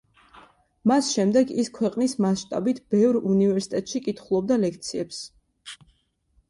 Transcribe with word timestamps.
მას 0.91 1.09
შემდეგ 1.17 1.51
ის 1.63 1.69
ქვეყნის 1.75 2.15
მასშტაბით 2.27 2.81
ბევრ 2.95 3.21
უნივერსიტეტში 3.35 4.03
კითხულობდა 4.09 4.63
ლექციებს. 4.67 5.23